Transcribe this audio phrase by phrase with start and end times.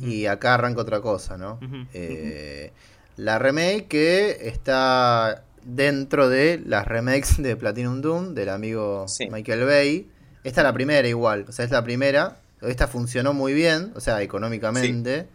[0.00, 1.58] y acá arranca otra cosa, ¿no?
[1.92, 2.72] Eh,
[3.16, 10.10] la remake que está dentro de las remakes de Platinum Doom del amigo Michael Bay.
[10.42, 12.38] Esta es la primera igual, o sea, es la primera.
[12.62, 15.28] Esta funcionó muy bien, o sea, económicamente.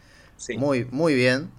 [0.57, 1.49] Muy, muy bien.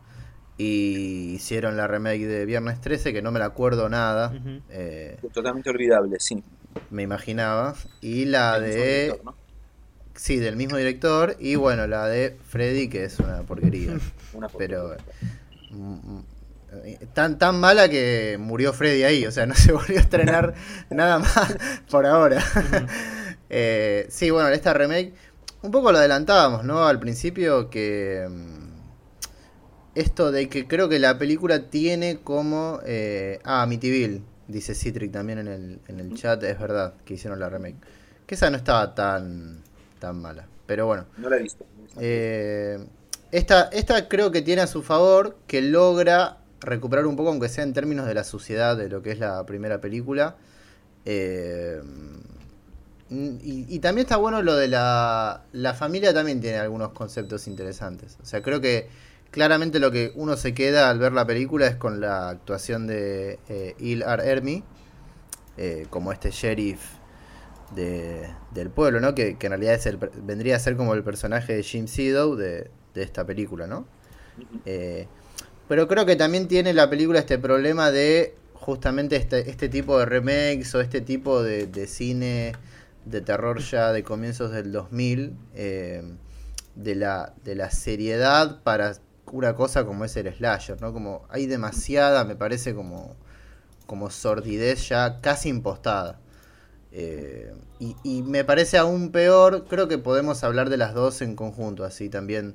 [0.59, 4.33] Y hicieron la remake de Viernes 13, que no me la acuerdo nada.
[4.71, 6.43] Eh, Totalmente olvidable, sí.
[6.91, 7.75] Me imaginaba.
[8.01, 9.19] Y la de...
[10.17, 11.37] Sí, del mismo director.
[11.39, 13.99] Y bueno, la de Freddy, que es una porquería.
[14.33, 14.97] una Pero
[15.71, 16.25] mm, mm,
[17.13, 19.27] tan, tan mala que murió Freddy ahí.
[19.27, 20.55] O sea, no se volvió a estrenar
[20.91, 21.57] nada más
[21.91, 22.43] por ahora.
[23.49, 25.15] Eh, sí, bueno, esta remake.
[25.63, 26.85] Un poco lo adelantábamos, ¿no?
[26.85, 28.27] Al principio que.
[28.29, 28.67] Mm,
[29.95, 32.81] esto de que creo que la película tiene como.
[32.85, 36.43] Eh, ah, Amityville, dice Citric también en el, en el chat.
[36.43, 37.77] Es verdad que hicieron la remake.
[38.27, 39.63] Que esa no estaba tan
[39.99, 40.47] tan mala.
[40.67, 41.07] Pero bueno.
[41.17, 41.65] No la he visto.
[41.99, 42.85] Eh,
[43.33, 47.65] esta, esta creo que tiene a su favor que logra recuperar un poco, aunque sea
[47.65, 50.37] en términos de la suciedad de lo que es la primera película.
[51.05, 51.81] Eh,
[53.09, 58.19] y, también está bueno lo de la, la familia, también tiene algunos conceptos interesantes.
[58.21, 58.89] O sea, creo que
[59.31, 63.39] claramente lo que uno se queda al ver la película es con la actuación de
[63.49, 64.65] eh, Il Ar Ermi,
[65.57, 66.81] eh, como este sheriff
[67.75, 69.15] de, del pueblo, ¿no?
[69.15, 72.71] Que, en realidad es el, vendría a ser como el personaje de Jim Seedow de,
[72.95, 73.87] de esta película, ¿no?
[74.65, 75.07] Eh,
[75.69, 80.07] pero creo que también tiene la película este problema de justamente este, este tipo de
[80.07, 82.53] remakes o este tipo de, cine
[83.05, 86.03] de terror ya de comienzos del 2000, eh,
[86.75, 88.95] de, la, de la seriedad para
[89.33, 90.93] una cosa como es el slasher, ¿no?
[90.93, 93.17] Como hay demasiada, me parece como,
[93.87, 96.21] como sordidez ya casi impostada.
[96.99, 101.85] Eh, y, me parece aún peor, creo que podemos hablar de las dos en conjunto,
[101.85, 102.55] así también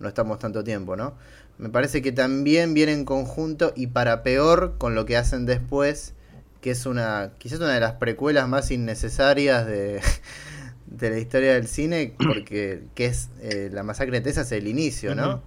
[0.00, 1.12] no estamos tanto tiempo, ¿no?
[1.58, 6.14] Me parece que también viene en conjunto y para peor con lo que hacen después,
[6.62, 10.00] que es una, quizás una de las precuelas más innecesarias de,
[10.86, 15.14] de la historia del cine, porque que es eh, La Masacre de Texas el inicio,
[15.14, 15.42] ¿no?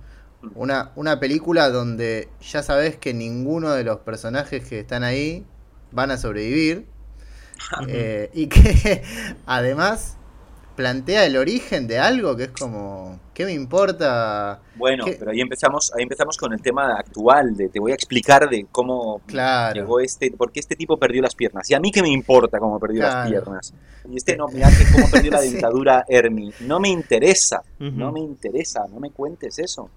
[0.54, 5.48] Una, una película donde ya sabes que ninguno de los personajes que están ahí
[5.92, 6.86] van a sobrevivir
[7.88, 9.04] eh, y que
[9.46, 10.18] además
[10.76, 14.60] plantea el origen de algo que es como, ¿qué me importa?
[14.76, 18.50] Bueno, pero ahí empezamos, ahí empezamos con el tema actual, de te voy a explicar
[18.50, 19.22] de cómo
[19.74, 21.70] llegó este, por qué este tipo perdió las piernas.
[21.72, 23.74] Y a mí qué me importa cómo perdió las piernas.
[24.10, 26.52] Y este no, mira que cómo perdió la dentadura Hermi.
[26.62, 29.90] No me interesa, no me interesa, no me cuentes eso.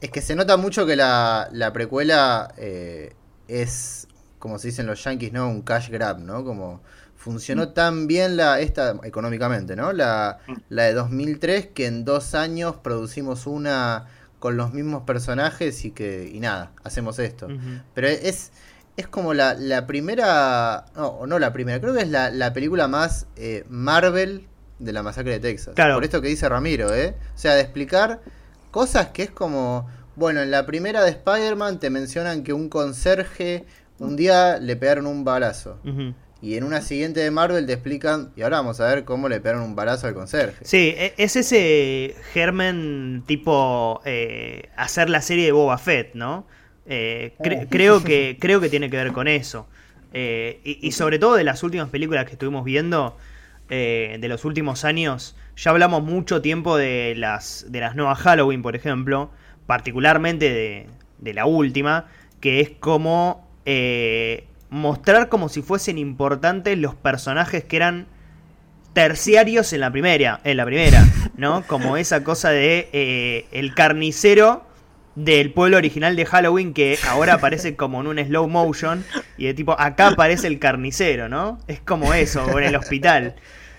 [0.00, 3.12] Es que se nota mucho que la, la precuela eh,
[3.46, 4.08] es,
[4.42, 5.48] como se dicen los yankees, ¿no?
[5.48, 6.42] Un cash grab, ¿no?
[6.42, 6.82] Como
[7.14, 7.74] funcionó mm.
[7.74, 9.92] tan bien la esta económicamente, ¿no?
[9.92, 10.38] La,
[10.68, 14.06] la de 2003 que en dos años producimos una
[14.40, 17.46] con los mismos personajes y que y nada, hacemos esto.
[17.94, 18.50] Pero es
[18.96, 22.88] es como la, la primera, no, no la primera, creo que es la, la película
[22.88, 24.48] más eh, Marvel
[24.80, 25.76] de la masacre de Texas.
[25.76, 25.94] Claro.
[25.94, 27.14] Por esto que dice Ramiro, ¿eh?
[27.32, 28.20] O sea, de explicar
[28.72, 33.66] cosas que es como, bueno, en la primera de Spider-Man te mencionan que un conserje
[34.02, 35.78] un día le pegaron un balazo.
[36.42, 39.40] Y en una siguiente de Marvel te explican, y ahora vamos a ver cómo le
[39.40, 40.64] pegaron un balazo al conserje.
[40.64, 46.44] Sí, e, es ese germen tipo eh, hacer la serie de Boba Fett, ¿no?
[46.86, 47.44] Eh, oh.
[47.70, 49.68] creo, que, creo que tiene que ver con eso.
[50.12, 53.16] Eh, y, sobre todo de las últimas películas que estuvimos viendo,
[53.68, 58.76] de los últimos años, ya hablamos mucho tiempo de las, de las nuevas Halloween, por
[58.76, 59.30] ejemplo,
[59.64, 60.86] particularmente de,
[61.20, 62.06] de la última,
[62.40, 63.48] que es como
[64.70, 68.06] mostrar como si fuesen importantes los personajes que eran
[68.92, 71.04] terciarios en la primera, en la primera,
[71.36, 71.62] ¿no?
[71.66, 74.64] Como esa cosa de eh, el carnicero
[75.14, 79.04] del pueblo original de Halloween que ahora aparece como en un slow motion
[79.36, 81.58] y de tipo acá aparece el carnicero, ¿no?
[81.68, 83.34] Es como eso, o en el hospital.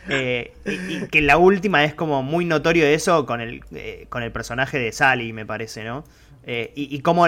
[0.09, 4.21] Eh, y, que la última es como muy notorio de eso con el, eh, con
[4.21, 6.03] el personaje de Sally, me parece, ¿no?
[6.45, 7.25] y, y como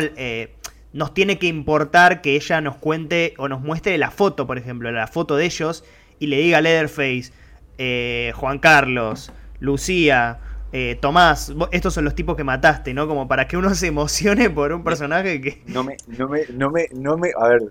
[0.96, 4.90] nos tiene que importar que ella nos cuente o nos muestre la foto, por ejemplo,
[4.94, 5.84] la foto de ellos
[6.20, 7.34] y le diga a Leatherface,
[7.78, 10.40] eh, Juan Carlos, Lucía,
[10.72, 13.10] eh, Tomás, estos son los tipos que mataste, ¿no?
[13.10, 15.64] Como para que uno se emocione por un personaje que...
[15.68, 17.64] No me, no me, no me, no me, a ver,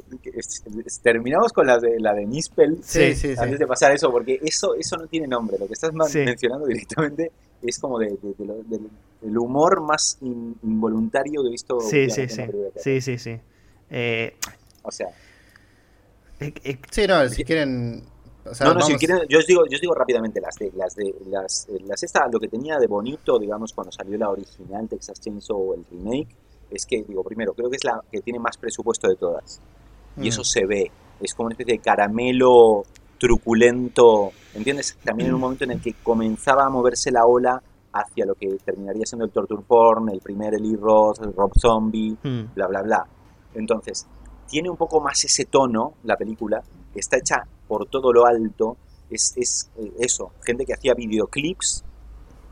[1.03, 4.75] terminamos con la de, la de Nispel sí, sí, antes de pasar eso, porque eso,
[4.75, 7.33] eso no tiene nombre, lo que estás mencionando directamente
[7.65, 8.17] es como de,
[9.23, 11.81] el humor más involuntario que he visto.
[11.81, 12.43] Sí, sí, sí.
[12.77, 13.41] Sí, sí, sí.
[13.91, 14.37] Eh,
[14.83, 15.09] o sea.
[16.41, 18.03] Eh, eh, sí, no, si quieren
[18.61, 21.15] no, no, si quieren, yo os digo, yo os digo rápidamente las de, las de,
[21.27, 25.75] las, las esta, lo que tenía de bonito, digamos, cuando salió la original Texas Chainsaw,
[25.75, 26.29] el remake,
[26.71, 29.61] es que, digo, primero, creo que es la que tiene más presupuesto de todas.
[30.21, 30.45] Y eso mm.
[30.45, 30.91] se ve.
[31.21, 32.85] Es como una especie de caramelo
[33.25, 34.99] truculento, ¿entiendes?
[35.03, 38.59] También en un momento en el que comenzaba a moverse la ola hacia lo que
[38.63, 42.55] terminaría siendo el torture porn, el primer Eli Roth, el Rob Zombie, mm.
[42.55, 43.07] bla, bla, bla.
[43.55, 44.07] Entonces,
[44.47, 46.63] tiene un poco más ese tono la película,
[46.95, 48.77] está hecha por todo lo alto,
[49.09, 51.83] es, es eh, eso, gente que hacía videoclips,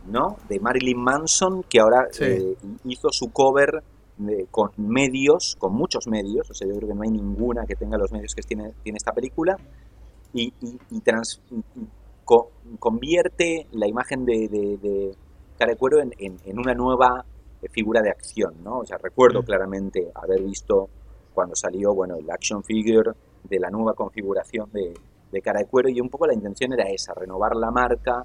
[0.06, 0.38] ¿no?
[0.48, 3.82] De Marilyn Manson, que ahora eh, hizo su cover
[4.50, 7.98] con medios, con muchos medios, o sea, yo creo que no hay ninguna que tenga
[7.98, 9.58] los medios que tiene, tiene esta película,
[10.32, 10.52] y,
[12.78, 17.24] convierte la imagen de, de, de Cuero en, en, una nueva
[17.70, 18.78] figura de acción, ¿no?
[18.78, 19.44] O sea, recuerdo mm.
[19.44, 20.88] claramente haber visto
[21.32, 23.12] cuando salió, bueno, el action figure
[23.44, 24.94] de la nueva configuración de,
[25.30, 28.24] de cara de cuero y un poco la intención era esa, renovar la marca,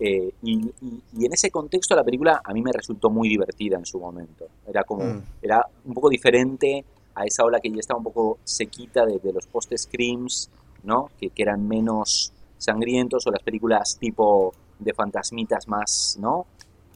[0.00, 3.98] eh, y, en ese contexto la película a mí me resultó muy divertida en su
[3.98, 4.46] momento.
[4.66, 5.22] Era como, mm.
[5.42, 6.84] era un poco diferente
[7.14, 10.50] a esa ola que ya estaba un poco sequita de, los post-screams,
[10.84, 11.10] ¿no?
[11.18, 16.46] Que, eran menos sangrientos o las películas tipo de fantasmitas más, ¿no?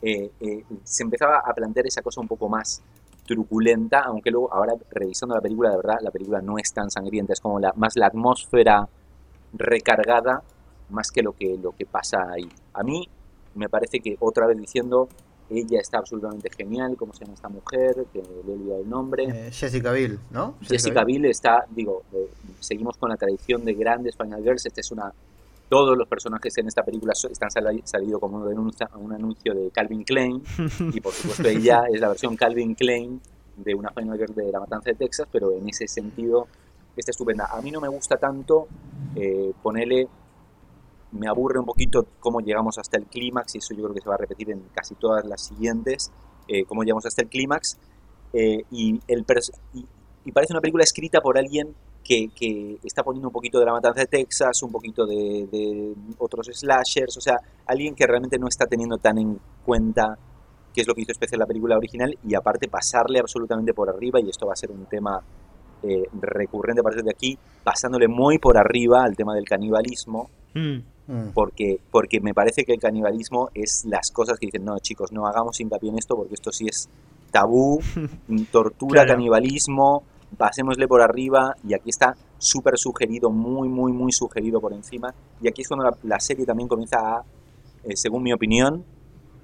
[0.00, 2.82] Eh, eh, se empezaba a plantear esa cosa un poco más
[3.26, 7.32] truculenta, aunque luego ahora revisando la película, de verdad, la película no es tan sangrienta,
[7.32, 8.88] es como la, más la atmósfera
[9.52, 10.43] recargada
[10.91, 12.49] más que lo que, lo que pasa ahí.
[12.73, 13.08] A mí
[13.55, 15.08] me parece que otra vez diciendo,
[15.50, 18.06] ella está absolutamente genial, ¿cómo se llama esta mujer?
[18.12, 19.25] Que le he olvidado el nombre.
[19.25, 20.55] Eh, Jessica Biel, ¿no?
[20.62, 22.29] Jessica, Biel está, digo, eh,
[22.61, 25.12] seguimos con la tradición de grandes Final Girls, esta es una...
[25.69, 27.50] Todos los personajes en esta película están
[27.85, 30.43] salido como un anuncio de Calvin Klein
[30.95, 33.21] y por supuesto ella es la versión Calvin Klein
[33.55, 36.49] de una Final Girl de La Matanza de Texas, pero en ese sentido
[36.97, 37.47] está estupenda.
[37.51, 38.67] A mí no me gusta tanto
[39.15, 40.09] eh, ponerle
[41.12, 44.08] me aburre un poquito cómo llegamos hasta el clímax, y eso yo creo que se
[44.08, 46.10] va a repetir en casi todas las siguientes,
[46.49, 47.78] eh, cómo llegamos hasta el clímax.
[48.32, 49.00] Eh, y,
[50.32, 51.75] parece una película escrita por alguien
[52.05, 55.94] que, que, está poniendo un poquito de la matanza de Texas, un poquito de, de,
[56.19, 60.19] otros slashers, o sea, alguien que realmente no está teniendo tan en cuenta
[60.75, 64.20] qué es lo que hizo especial la película original y aparte pasarle absolutamente por arriba,
[64.20, 65.22] y esto va a ser un tema
[65.82, 70.28] eh, recurrente a partir de aquí, pasándole muy por arriba al tema del canibalismo.
[70.55, 70.78] Mm.
[71.08, 71.31] Mm.
[71.32, 75.26] Porque, porque me parece que el canibalismo es las cosas que dicen, no chicos, no
[75.26, 76.88] hagamos hincapié en esto porque esto sí es
[77.31, 77.81] tabú,
[78.52, 80.02] tortura, canibalismo,
[80.37, 85.14] pasémosle por arriba y aquí está súper sugerido, muy, muy, muy sugerido por encima.
[85.40, 87.25] Y aquí es cuando la, serie también comienza a,
[87.84, 88.84] eh, según mi opinión,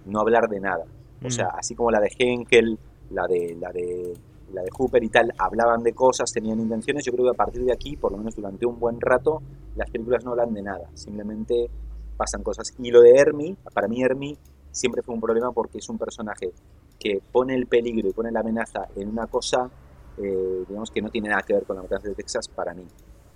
[0.04, 0.84] no hablar de nada.
[1.22, 1.30] O mm.
[1.30, 2.78] sea, así como la de Henkel,
[3.10, 4.12] la de, la de
[4.54, 7.04] la de Hooper y tal, hablaban de cosas, tenían intenciones.
[7.04, 9.42] Yo creo que a partir de aquí, por lo menos durante un buen rato,
[9.76, 11.68] las películas no hablan de nada, simplemente
[12.16, 12.72] pasan cosas.
[12.78, 14.38] Y lo de Hermie, para mí Hermie
[14.70, 16.52] siempre fue un problema porque es un personaje
[16.98, 19.70] que pone el peligro y pone la amenaza en una cosa,
[20.18, 22.86] eh, digamos, que no tiene nada que ver con la matanza de Texas para mí.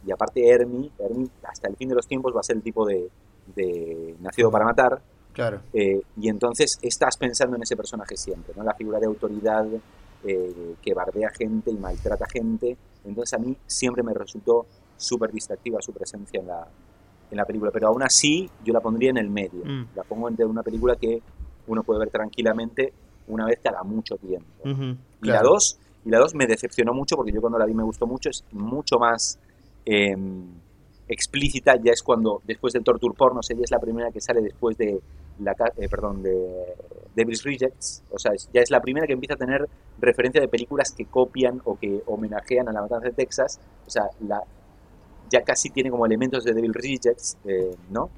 [0.06, 2.86] Y aparte Hermie, Hermie hasta el fin de los tiempos va a ser el tipo
[2.86, 3.10] de,
[3.54, 5.00] de nacido para matar.
[5.32, 5.60] Claro.
[5.72, 8.64] Eh, y entonces estás pensando en ese personaje siempre, ¿no?
[8.64, 9.66] La figura de autoridad
[10.24, 12.76] eh, que bardea gente y maltrata gente.
[13.04, 14.66] Entonces a mí siempre me resultó
[14.96, 16.66] súper distractiva su presencia en la,
[17.30, 19.64] en la película, pero aún así yo la pondría en el medio.
[19.64, 19.88] Mm.
[19.94, 21.22] La pongo entre una película que
[21.66, 22.92] uno puede ver tranquilamente
[23.28, 24.48] una vez cada mucho tiempo.
[25.22, 27.82] y la dos y la dos me decepcionó mucho porque yo cuando la vi me
[27.82, 29.38] gustó mucho, es mucho más
[29.84, 30.46] em,
[31.06, 34.76] explícita, ya es cuando después del torture porno, ella es la primera que sale después
[34.78, 35.00] de
[35.40, 36.74] la eh, perdón, de
[37.18, 39.68] Devil's Rejects, o sea, ya es la primera que empieza a tener
[40.00, 44.04] referencia de películas que copian o que homenajean a la matanza de Texas, o sea,
[44.26, 44.40] la,
[45.28, 48.10] ya casi tiene como elementos de Devil's Rejects, eh, ¿no?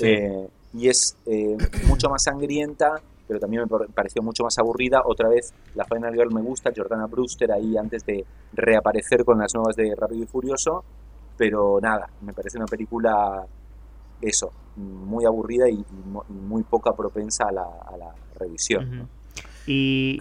[0.00, 1.16] Eh, y es
[1.86, 5.02] mucho más sangrienta, pero también me pareció mucho más aburrida.
[5.04, 9.54] Otra vez, la Final Girl me gusta, Jordana Brewster ahí antes de reaparecer con las
[9.54, 10.84] nuevas de Rápido y Furioso,
[11.36, 13.46] pero nada, me parece una película
[14.20, 15.84] eso, muy aburrida y,
[16.28, 19.08] muy poca propensa a la, a la revisión.
[19.66, 20.18] Y